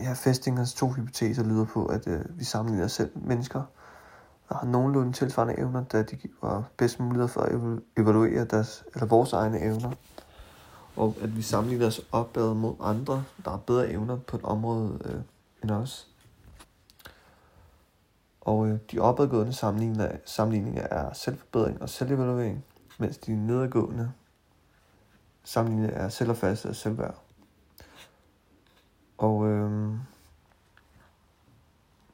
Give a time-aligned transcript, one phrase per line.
[0.00, 3.62] ja, Festingers to hypoteser lyder på, at øh, vi sammenligner selv mennesker,
[4.48, 9.06] der har nogenlunde tilsvarende evner, da de giver bedst mulighed for at evaluere deres, eller
[9.06, 9.90] vores egne evner.
[10.96, 14.98] Og at vi sammenligner os opad mod andre, der har bedre evner på et område
[15.04, 15.20] øh,
[15.62, 16.08] end os.
[18.40, 22.64] Og øh, de opadgående sammenligninger, sammenligninger er selvforbedring og selvevaluering,
[22.98, 24.12] mens de nedadgående
[25.44, 27.22] sammenligninger er selvopfattelse og selvværd.
[29.18, 29.94] Og øh,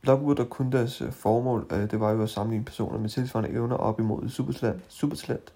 [0.09, 3.51] Lockwood og kun deres øh, formål, øh, det var jo at sammenligne personer med tilsvarende
[3.51, 5.53] evner op imod supertalent, supertalent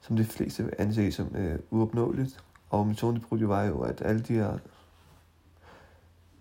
[0.00, 2.44] som de fleste vil anse som øh, uopnåeligt.
[2.70, 4.58] Og metoden, de brugte, var jo, at alle de her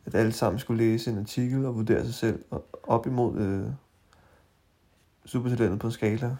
[0.05, 2.43] at alle sammen skulle læse en artikel og vurdere sig selv
[2.83, 3.67] op imod øh,
[5.25, 6.35] supertalentet på en skala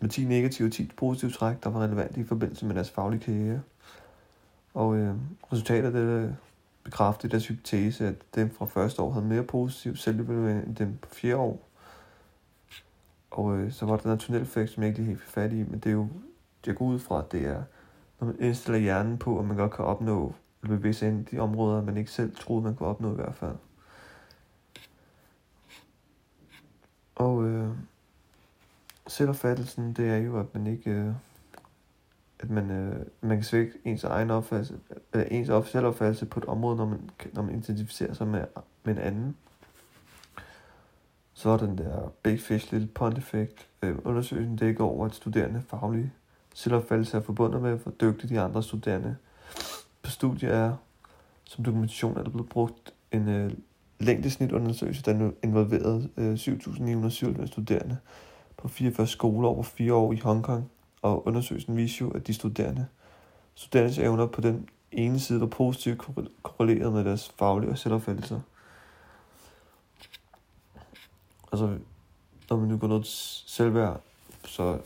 [0.00, 3.20] med 10 negative og 10 positive træk, der var relevante i forbindelse med deres faglige
[3.20, 3.60] karriere.
[4.74, 5.14] Og øh,
[5.52, 6.36] resultatet af det
[6.84, 11.08] bekræfte deres hypotese, at dem fra første år havde mere positiv selvevaluering end dem på
[11.14, 11.68] fjerde år.
[13.30, 15.62] Og øh, så var der en tunneleffekt, som jeg ikke lige helt fik fat i,
[15.62, 16.08] men det er jo,
[16.66, 17.62] jeg går ud fra, at det er,
[18.20, 21.36] når man indstiller hjernen på, at man godt kan opnå, eller bevæge sig ind i
[21.36, 23.56] de områder, man ikke selv troede, man kunne opnå i hvert fald.
[27.14, 27.70] Og øh,
[29.06, 30.90] selvopfattelsen, det er jo, at man ikke...
[30.90, 31.12] Øh,
[32.42, 34.78] at man, øh, man kan svække ens egen opfattelse,
[35.14, 38.44] øh, ens selvopfattelse på et område, når man, når man identificerer sig med,
[38.84, 39.36] med en anden.
[41.34, 43.68] Så er den der Big Fish Little Pond effekt.
[43.82, 46.12] Øh, undersøgelsen dækker over, at studerende faglige
[46.54, 49.16] selvopfattelse er forbundet med, hvor dygtige de andre studerende
[50.02, 50.76] på studiet er.
[51.44, 53.52] Som dokumentation er der blevet brugt en øh,
[54.00, 57.96] længdesnitundersøgelse, der involverede øh, 7.997 studerende
[58.56, 60.70] på 44 skoler over fire år i Hongkong,
[61.02, 62.86] og undersøgelsen viser jo, at de studerende,
[63.54, 66.02] studerendes evner på den ene side var positivt
[66.42, 68.40] korreleret med deres faglige og selvopfattelser.
[71.52, 71.78] Altså,
[72.50, 73.06] når man nu går noget
[73.46, 74.00] selvværd,
[74.44, 74.78] så,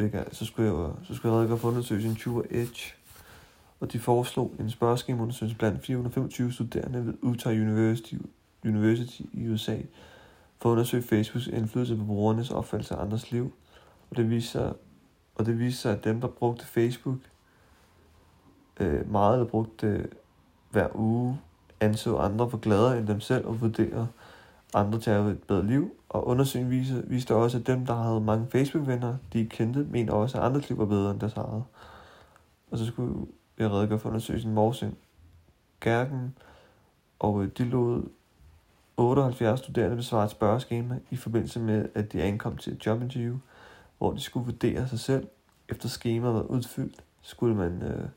[0.00, 2.94] ikke, så skulle jeg, så skulle jeg redegøre for undersøgelsen True Edge,
[3.80, 8.14] og de foreslog en spørgeskemaundersøgelse blandt 425 studerende ved Utah University,
[8.64, 9.76] University i USA,
[10.58, 13.52] for at undersøge Facebooks indflydelse på brugernes opfattelse af andres liv.
[14.10, 14.72] Og det viser sig,
[15.34, 17.18] og det viste sig, at dem, der brugte Facebook
[18.80, 20.04] øh, meget eller brugte det øh,
[20.70, 21.40] hver uge,
[21.80, 24.08] anså andre for gladere end dem selv og vurderede
[24.74, 25.90] andre til at have et bedre liv.
[26.08, 30.38] Og undersøgelsen viste, viste også, at dem, der havde mange Facebook-venner, de kendte, mente også,
[30.38, 31.64] at andres liv var bedre end deres eget.
[32.70, 33.26] Og så skulle
[33.58, 34.98] jeg redegøre for undersøgelsen Morsing
[35.80, 36.34] Gærken,
[37.18, 38.02] og øh, de lod
[38.96, 43.36] 78 studerende besvare et spørgeskema i forbindelse med, at de ankom til et jobinterview,
[43.98, 45.28] hvor de skulle vurdere sig selv.
[45.68, 48.08] Efter skemaet var udfyldt, skulle man øh,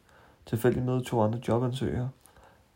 [0.46, 2.10] tilfældigt møde to andre jobansøgere.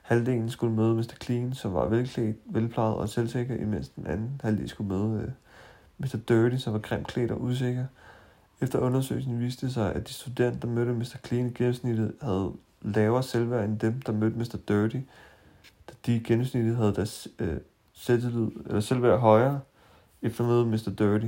[0.03, 1.13] Halvdelen skulle møde Mr.
[1.23, 5.31] Clean, som var velklædt, velplejet og selvsikker, imens den anden halvdel skulle møde øh,
[5.97, 6.17] Mr.
[6.27, 7.85] Dirty, som var grimt klædt og usikker.
[8.61, 11.17] Efter undersøgelsen viste det sig, at de studerende, der mødte Mr.
[11.27, 14.57] Clean i gennemsnittet, havde lavere selvværd end dem, der mødte Mr.
[14.67, 14.97] Dirty,
[15.89, 17.57] da de i gennemsnittet havde deres øh,
[17.93, 19.59] selvtillid, eller selvværd højere,
[20.21, 20.91] efter mødet Mr.
[20.97, 21.27] Dirty.